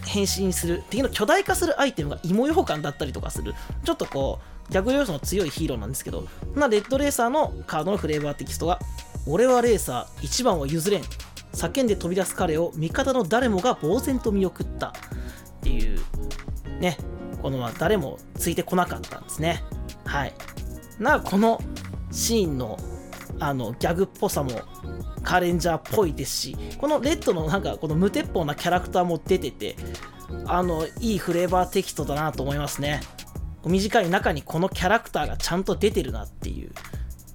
[0.07, 4.38] 変身する、敵の巨大化するアイテムが芋ようかんだったりとかする、ちょっとこ
[4.70, 8.78] う、逆要素の強いヒーローなんですけど、なレッドレーサーのカードのフレーバーテキストが、
[9.27, 11.03] 俺はレーサー、一番は譲れん。
[11.53, 14.89] 叫んで飛び出す彼を味方の誰もが呆然と見送った。
[14.89, 14.93] っ
[15.63, 16.01] ていう
[16.81, 16.97] ね。
[17.43, 19.65] このは誰もついてこなかったんですね。
[20.05, 20.33] はい。
[20.99, 21.61] なこの
[22.13, 22.79] シーンの
[23.41, 24.51] あのギャグっぽさも
[25.23, 29.75] カレンジャーっぽいですしこのレッドのなんかこの無鉄砲なキャラクターも出てて
[30.47, 33.01] あのいいフレーバーテキストだなと思いますね。
[33.65, 36.73] 短い中にこのキャラクターがちゃんと出てるなっていう。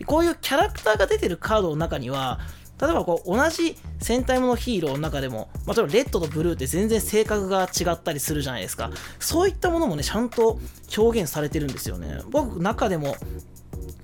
[0.05, 2.39] こういうキャラクターが出てるカードの中には
[2.79, 8.91] 例えばこう同じ戦隊ものヒーローの中でも、まあ、例えばレッドとブルーって全然性格が違ったりするじゃないですか。
[9.19, 10.59] そういったものもねちゃんと
[10.95, 12.19] 表現されてるんですよね。
[12.29, 13.15] 僕中でも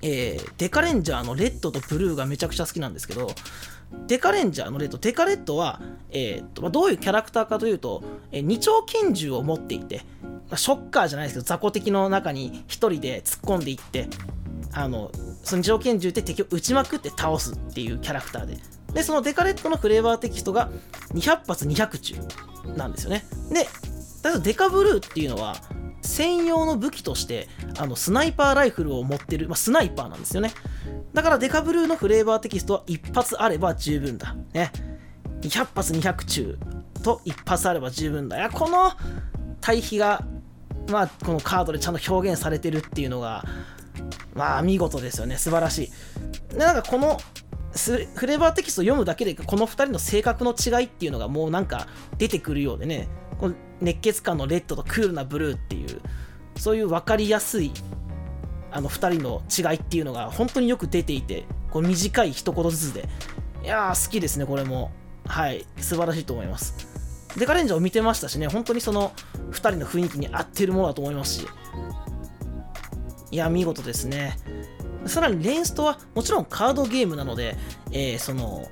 [0.06, 3.30] えー、デカレンジャーのレッドとブルーがめちゃくちゃ好きなんですけど、
[4.06, 5.80] デカレンジャーのレッド、デカレッドは、
[6.10, 14.08] えー、っとまあ、どういうキャラクターかというと、えー、二丁拳銃を持っていて、まあ、ショッカーじゃないですけど、雑魚敵の中に一人で突っ込んでいって、
[14.72, 15.10] あの、
[15.44, 18.58] その二丁拳銃で敵を撃ちまくって倒すっていうキャラクターで。
[18.92, 20.70] で、そのデカレッドのフレーバーテキストが
[21.12, 22.14] 200発200中
[22.76, 23.24] なんですよね。
[23.50, 23.64] で、
[24.22, 25.56] だけどデカブルーっていうのは、
[26.04, 30.52] 専用の武器としてあのスナイパーライフルを持ってる、まあ、スナイパーなんですよね
[31.14, 34.70] だからデカブルーのフレーバーテキストは一発あれば十分だね
[35.40, 36.58] 200発200中
[37.02, 38.92] と一発あれば十分だいやこの
[39.60, 40.24] 対比が
[40.90, 43.44] まあこのカードでちゃんと表現されてるっていうのが
[44.34, 45.36] まあ見事ですよね。
[45.36, 46.52] 素晴らしい。
[46.52, 47.18] でなんかこの
[47.72, 53.08] フレーバーテキストを読むだけでこの2人の性格の違いっていうのがもうなんか出てくるようでね。
[53.38, 56.00] この熱血感のレッドとクールなブルーっていう
[56.56, 57.72] そういう分かりやすい
[58.70, 63.08] あの2人の違いっていうのが本当によく出ていてこう短い一言ずつで。
[63.62, 64.92] いやー好きですねこれも。
[65.26, 65.66] はい。
[65.78, 66.74] 素晴らしいと思います。
[67.36, 68.46] デカレンジャーを見てましたしね。
[68.46, 69.12] 本当にその
[69.50, 71.48] 2人の雰囲気に合ってるものだと思いますし。
[73.34, 74.36] いや見事ですね
[75.06, 77.56] さらにレンストはもちろんカードゲームなので、
[77.90, 78.68] えー、その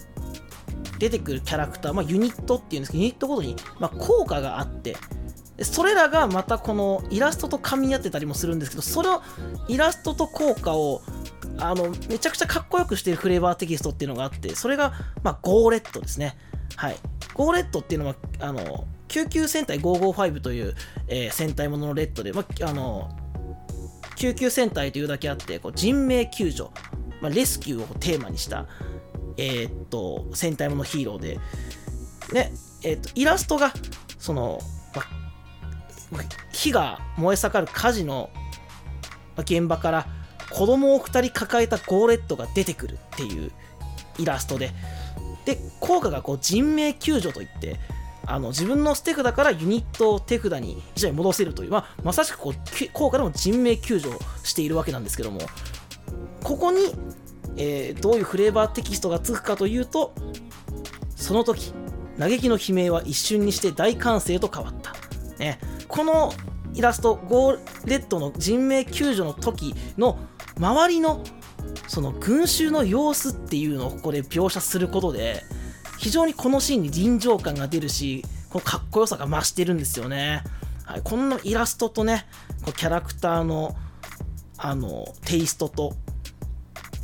[1.00, 4.96] 出てくるキャラクター、まあ、ユニットっていうんですけど、ユニットごとに、まあ、効果があって、
[5.60, 9.20] それらがまたこのイラストと噛み合ってたりもするんですけど、その
[9.66, 11.02] イラストと効果を
[11.58, 14.92] あのめちゃくちゃかっこよくしてるフレーバーテキストっていうのがあって、それが、
[15.24, 16.36] まあ、ゴーレットですね。
[16.76, 16.96] はい。
[17.34, 20.74] ゴーレットっていうのは、あの、救急戦隊555という、
[21.08, 23.10] えー、戦隊もののレッドで、まあ、あの、
[24.16, 26.70] 救急戦隊というだけあって、こう人命救助、
[27.20, 28.66] まあ、レスキューをテーマにした、
[29.36, 31.38] えー、っと、戦隊ものヒーローで、
[32.32, 33.72] ね、えー、っと、イラストが、
[34.18, 34.60] その、
[36.10, 36.20] ま、
[36.52, 38.30] 火が燃え盛る火事の
[39.38, 40.06] 現場から
[40.50, 43.50] 子供を2人抱えたゴーレットが出てくるっていう
[44.18, 44.70] イラストで、
[45.44, 47.76] で、効果がこう人命救助といって、
[48.26, 55.40] あの自分の捨て札からユニットを手札に一に戻せるという、まあ、まさしくこう効果でも人命救助をしているわけなんですけども
[56.42, 56.94] ここに
[57.56, 60.14] えー、どういうフレーバーテキストがつくかというと
[61.16, 61.72] その時
[62.18, 64.92] 嘆きの悲鳴は一瞬にして大歓声と変わった、
[65.38, 65.58] ね、
[65.88, 66.32] この
[66.74, 70.18] イラストゴーレッドの人命救助の時の
[70.58, 71.22] 周りの
[71.88, 75.42] その群衆の様子っていうのをここで描写することで
[76.02, 80.42] 非常にこのシーンに臨場感が出るしこのかっこよさが増してるんですよね、
[80.84, 82.26] はい、こんなイラストとね
[82.64, 83.76] こキャラクターの
[84.58, 85.94] あのテイストと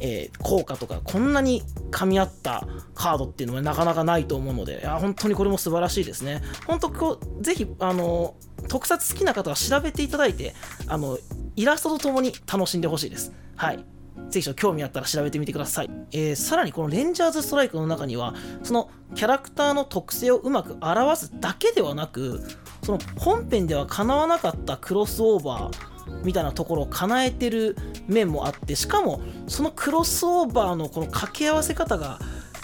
[0.01, 6.41] えー、効果とかこんなに噛み合ったカードっていうのはなかなかないと思うのでいや本当にこれも素晴らしいですね。
[6.69, 8.37] 本当こうぜひあの
[8.69, 10.55] 特撮好きな方は調べていただいて
[10.87, 11.19] あの
[11.57, 13.33] イラストとともに楽しんでほしいです。
[13.57, 13.85] はい。
[14.31, 22.43] ぜひ興味あったら調べてみてください、えー、さらにこのレンジャーズストライクの中にはそのキャラクターの特性をうまく表すだけではなく
[22.83, 32.19] その本編では叶わなかったクロスオーバーみたいなところを叶えてる面もあってしかもそのクロスオーバーのこの掛け合わせ方が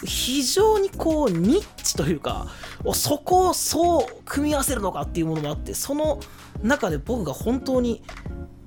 [0.05, 2.47] 非常にこうニッチというか
[2.93, 6.21] そこをそう組み合わせるのかっていうものもあってその
[6.63, 8.03] 中で僕が本当に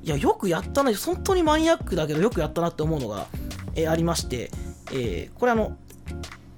[0.07, 3.27] いやよくやったな本当にマニアックだけどよくやったなって思うのが、
[3.75, 4.49] えー、ありまして、
[4.91, 5.77] えー、これあの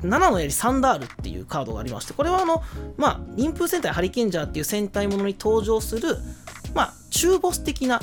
[0.04, 2.62] 7の槍サンダールっていうカードがありましてこれはあの
[2.96, 6.18] まあ陰風戦隊ハリケンジャーっていう戦隊ものに登場する
[6.76, 8.00] まあ中ボス的な、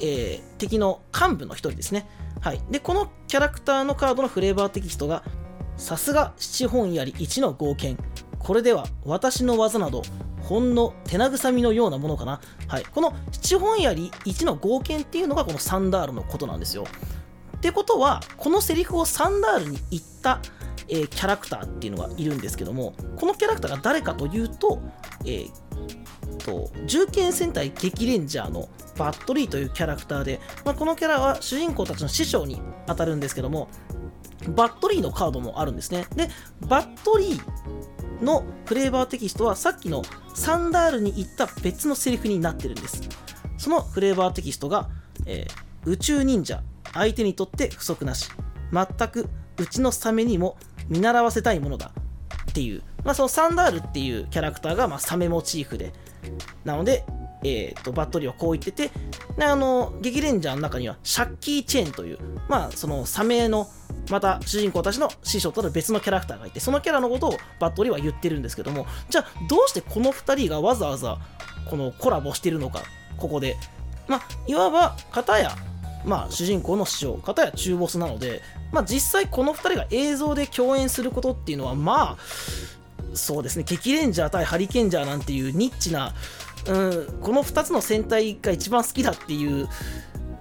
[0.00, 2.08] えー、敵の幹部の一人ですね。
[2.40, 2.60] はい。
[2.70, 5.22] で、このキャラクターのカードのフレーバーテキストが、
[5.76, 7.98] さすが七本槍一の合剣。
[8.38, 10.02] これでは私の技など、
[10.48, 12.40] ほんの手慰みのようなものかな。
[12.68, 12.84] はい。
[12.84, 16.86] この七本槍一の合剣っていうのがこのサンダールのことなんですよ。
[17.56, 20.40] ってことは、このセリフをサンダールに言った、
[20.88, 24.80] えー、キャラクターっていうのがいるんですけども、このキャラクターが誰かというと、
[25.26, 25.48] えー、
[26.38, 33.68] と銃剣戦隊激レンジャーのバットリーというキャラクターで、まあ、このキャラは主人公たちの師匠に当たるんですけども
[34.48, 36.28] バットリーのカードもあるんですねで
[36.60, 40.02] バットリーのフレーバーテキストはさっきの
[40.34, 43.02] サンダールに行った別のセリフになってるんです。
[43.56, 44.88] そのフレーバーテキストが、
[45.26, 46.62] えー、宇宙忍者
[46.92, 48.30] 相手にとって不足なし
[48.72, 50.56] 全くうちのサメにも
[50.88, 51.90] 見習わせたいものだ
[52.50, 55.92] っていう、まあ、そのサンダールっていうキャラクターがまあサメモチーフで。
[56.64, 57.04] なので、
[57.44, 58.90] えーと、バットリーはこう言ってて
[59.36, 62.18] であの劇レンジャーの中にはシャッキー・チェーンという、
[62.48, 63.68] まあ、そのサメの
[64.10, 71.18] また主人公たちの師匠となる別のキャラクターがいてそのキャラのことをバットリーは言ってるんですけどもじゃあどうしてこの2人がわざわざ
[71.68, 72.82] このコラボしてるのか
[73.16, 73.56] ここで。
[74.08, 75.54] まあいわば片や
[76.04, 78.40] まあ主人公の師匠片や中ボスなので
[78.72, 82.16] まあ実際この2人が映像で共演することっていうのはまあ
[83.14, 86.14] そうですね激レンジャー対ハリケンジャーなんていうニッチな
[86.66, 89.68] うん、この2つの戦隊が一番好きだっていう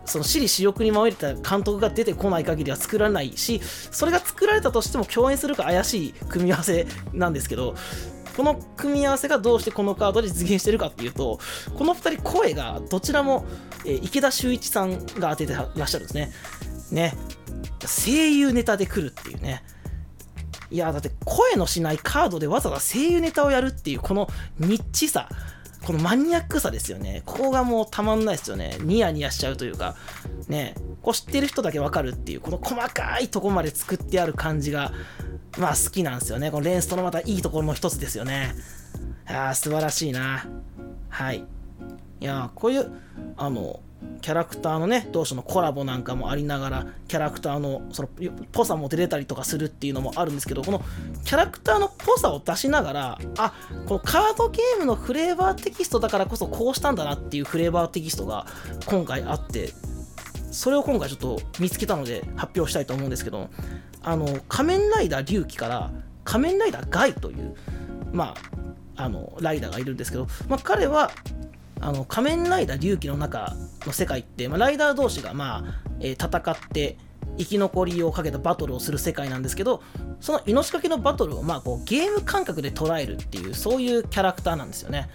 [0.05, 7.75] その私利私欲にまみれた監督が出てこない限りは作らないしそれが作られたとしても共演するか怪しい組み合わせなんですけど
[8.37, 11.39] この組み合わせがどうしてこのカードで実現してるかっていうと
[11.75, 13.45] この2人声がどちらも、
[13.83, 16.31] え、池田修一さんが当ててらっしゃるんですね。
[16.91, 17.17] ね。
[18.05, 19.63] 声優ネタで来るっていうね。
[20.69, 25.27] いやだって声のしないカードでわざわざ声優ネタをやるっていうこのニッチさ。
[25.85, 27.23] このマニアックさですよね。
[27.25, 28.77] ここがもうたまんないですよね。
[28.81, 29.95] ニヤニヤしちゃうというか、
[30.47, 34.91] ね、こう知ってる人だけわかるっていう、この細かいとこまで作ってある感じが、
[35.57, 36.51] まあ好きなんですよね。
[36.51, 38.53] このレンストのまたいいところの一つですよね。
[39.27, 40.45] ああ、素晴らしいな。
[41.09, 41.43] はい。
[42.19, 42.91] いやこういう、
[43.37, 43.79] あの、
[44.21, 48.09] キャラクターのね、同士のコラボなんかもありながら、キャラクターのその
[48.51, 50.81] ぽさも出れたりとかするっていうのもあるんですけど、この
[51.23, 53.53] キャラクターのぽさを出しながら、あ
[53.85, 58.45] このカードゲームのフレーバーテキストだからこそこうしたんだなっていうフレーバーテキストが
[58.85, 59.71] 今回あって、
[60.51, 63.49] それを今回ちょっと見つけたので発表したいと思うんですけど、
[64.03, 65.91] あの、仮面ライダー龍騎から
[66.23, 67.55] 仮面ライダーガイという、
[68.11, 68.35] ま
[68.95, 71.11] あ、あの、ライダーがいるんですけど、まあ、彼は
[71.79, 73.55] あの仮面ライダー龍騎の中
[73.85, 75.63] の世界って、まあ、ライダー同士が、まあ
[75.99, 76.97] えー、戦って
[77.37, 79.83] 生き残りをかけたバトルをする世界なんですけど
[80.19, 85.09] その命がけのバトルを、まあ、こうゲーム感覚で捉えるっていうそういうキャラクターなんですよね。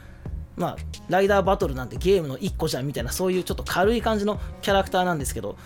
[0.54, 0.76] まあ、
[1.08, 5.56] ライダーバトルなんてゲームの1個じゃんみたいなそういうちょっと軽い感じのキャラクターなんですけど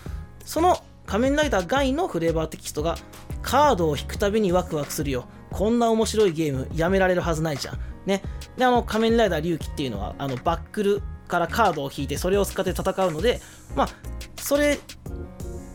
[0.45, 2.95] その仮面ライダー外のフレーバーテキストが
[3.41, 8.23] カードを引くたびにワクワクするよこんな面白いゲームやめられるはずないじゃんね。
[8.57, 13.41] で、あの、仮面ライダー龍騎っていうのは、あの、バックルからカードを引いて、それを使って戦うので、
[13.75, 13.87] まあ、
[14.41, 14.79] それ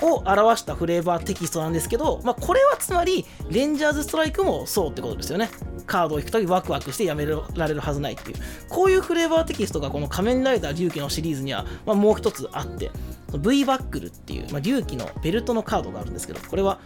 [0.00, 5.50] を表したフレーバーテキストなんですけど、まあ、これはつまり、レンジャーズストライクもそうってことですよね。
[5.86, 8.38] カードを引くときワクワクしてやめられるはずないっていう。
[8.68, 12.90] こういうフレーバーテキストがこの仮面ライダー龍騎のシリーズには、まあ、もう一つあって、
[13.38, 16.80] V バックルっていう、まあ、龍騎のベルトのカードがあるんですけど、これは、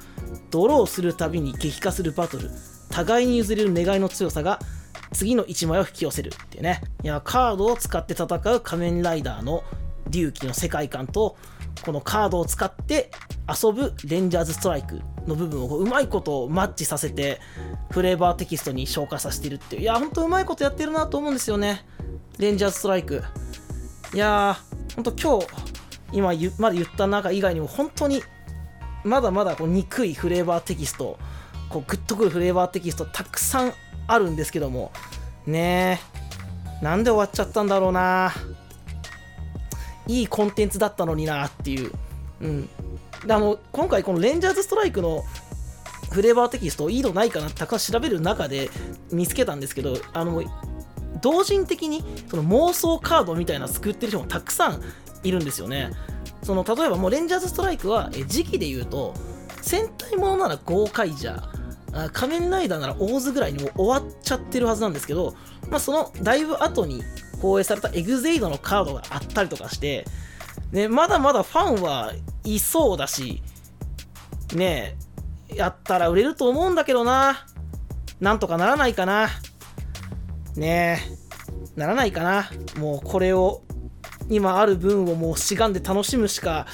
[0.51, 2.51] ドローするたびに激化するバトル、
[2.90, 4.61] 互いに譲れる願いの強さが
[5.13, 6.83] 次の1枚を引き寄せるっていうね。
[7.03, 9.63] いや、カードを使って戦う仮面ライダーの
[10.07, 11.37] 隆起の世界観と、
[11.85, 13.11] このカードを使って
[13.49, 17.41] 遊ぶレンジャーズストライクの部分をうまいことをマッチさせて、
[17.91, 19.83] フレーバーテキストに消化させてるっていう。
[19.83, 21.85] いや、ほんとうまいことやってるなと思うんですよね。
[22.39, 23.23] レンジャーズストライク。
[24.15, 25.77] いやー、ほんと今日、
[26.13, 28.23] 今まで言った中以外にも本当に
[29.05, 31.19] まだまだこう憎いフレーバーテキスト
[31.69, 33.73] こうグッとくるフレーバーテキストたくさん
[34.07, 34.93] あるんですけども。
[35.47, 36.01] ね
[36.81, 36.85] え。
[36.85, 38.33] なんで終わっちゃったんだろうな。
[40.07, 41.93] いいコンテンツだったのになっていう。
[42.41, 42.69] うん。
[43.29, 45.25] あの今回このレンジャーズストライクの
[46.13, 48.71] フレーバーテキストいいのないかなってたくさん調べる中で
[49.11, 50.43] 見つけたんですけどあの
[51.21, 54.83] 同人的にその妄想カードみたいな作ってる人もたくさん
[55.25, 55.91] いるんですよね。
[56.43, 59.15] その例えばもうレンジャーズストライクは時期で言うと
[59.63, 61.43] 戦隊ものなら豪快じゃ。
[62.12, 65.34] 仮面ライダーならオーズぐらいにもう終わっちゃってるはずなんですけど、
[65.70, 67.03] まあ、そのだいぶ後に
[67.40, 70.05] 放映されたエグゼイドのカードがあったりとかして、
[70.72, 72.12] ね、まだまだファンは
[72.44, 73.42] いそうだし、
[74.55, 74.97] ね
[75.51, 77.47] えやったら売れると思うんだけどな。
[78.20, 79.28] なんとかならないかな。
[80.57, 81.01] ね
[81.76, 82.51] え、ならないかな。
[82.78, 83.62] もうこれを、
[84.28, 86.66] 今ある分をもうしがんで楽しむしか、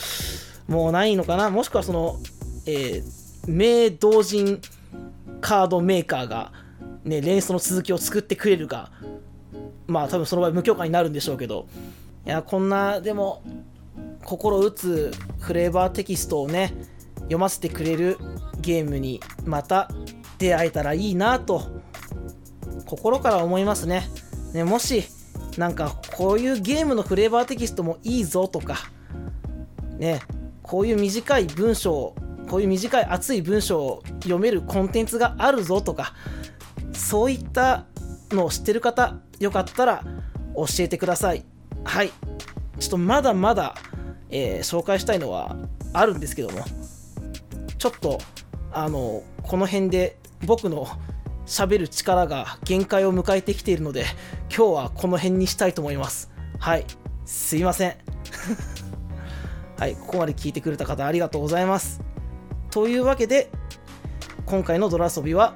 [0.69, 1.51] もうないのかな。
[1.51, 2.19] もしくはその、
[2.67, 3.05] えー、
[3.47, 4.61] 名同人
[5.43, 6.53] カードメーカーが、
[7.05, 8.91] ね、連想の続きを作ってくれるか、
[9.87, 11.67] まあ多分その場合無許可になるんでしょうけど、
[12.25, 13.43] いや、こんな、でも、
[14.25, 16.73] 心打つフレーバーテキストをね、
[17.23, 18.17] 読ませてくれる
[18.61, 19.91] ゲームにまた
[20.39, 21.83] 出会えたらいいなと、
[22.87, 24.09] 心から思いますね。
[24.55, 25.05] ね、もし、
[25.59, 28.77] なんかこういうゲームのフレーバーテキストもいいぞとか、
[29.99, 30.21] ね、
[30.63, 32.15] こういう短い文章
[32.53, 36.13] こういう短い熱い文章を読めるコンテンツがあるぞとか
[36.93, 37.87] そういった
[38.31, 40.05] のを知ってる方よかったら
[40.55, 41.47] 教えてください。
[41.83, 42.11] はい。
[42.79, 43.75] ちょっとまだまだ、
[44.29, 45.57] えー、紹介したいのは
[45.95, 46.63] あるんですけども
[47.79, 48.19] ちょっと
[48.71, 50.87] あのこの辺で僕の
[51.47, 54.05] 喋る力が限界を迎えてきているので
[54.55, 56.31] 今日はこの辺にしたいと思います。
[56.59, 56.85] はい。
[57.25, 57.97] すいません。
[59.81, 59.97] はい。
[59.97, 62.12] ここまで聞いてくれた方ありがとうございます。
[62.73, 63.51] というわけで
[64.47, 65.55] 今回の泥遊びは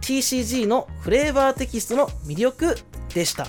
[0.00, 2.76] TCG のフレーバーテキストの魅力
[3.14, 3.46] でした。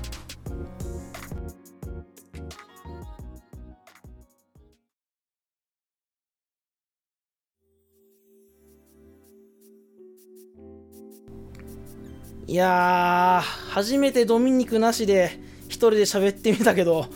[12.45, 17.07] いや、初めてドミニクなしで一人で喋ってみたけど、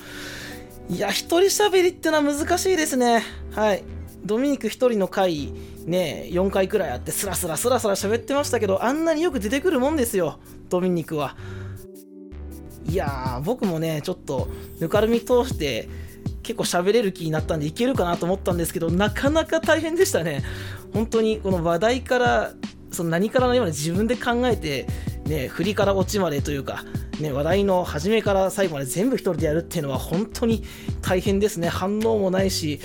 [0.90, 3.22] いや、一人喋りってのは難しいですね。
[3.52, 3.97] はい。
[4.28, 5.54] ドミニク一人の回、
[5.86, 11.38] ね、4回くらいあって、スラスラスラスラ喋ってましたけど、あんなによく出てくるもんですよ、ドミニクは。
[12.90, 14.50] いやー、僕もね、ちょっと、
[14.80, 15.88] ぬかるみ通して、
[16.44, 20.44] 結構喋れる気になったんでいけるかなと思ったんですけど、なかなか大変でしたね。
[20.94, 22.54] 本当に、この話題から、
[22.92, 24.88] その何から何まで自分で考えて、
[25.26, 26.84] ね、振りから落ちまでというか、
[27.20, 30.64] ね、話題の初めから最後まで全部一人でやるっていうのは本当に
[31.02, 31.68] 大変ですね。
[31.68, 32.80] 反応もないし、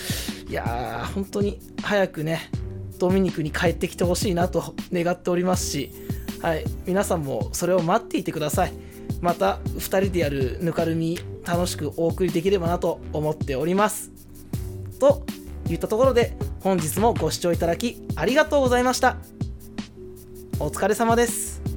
[0.48, 2.50] いやー、本当に早くね、
[2.98, 5.90] ドミニクに帰ってきてほしいなと願っておりますし、
[6.40, 8.72] はい、皆さんもそれを待っていてください。
[9.20, 14.10] また2人でやるぬかるみ楽しくお送りできればなと思っております。
[14.98, 15.24] と
[15.68, 19.16] いったところで本日もご視聴いただきありがとうございました。
[20.58, 21.71] お疲れ様です。